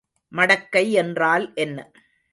மடக்கை 0.31 0.91
என்றால் 0.93 1.45
என்ன? 1.55 1.77